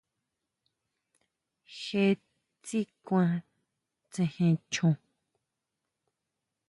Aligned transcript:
Je 1.81 2.05
tsí 2.63 2.79
kʼua, 3.05 3.25
tsejen 4.11 4.55
chon. 4.73 4.93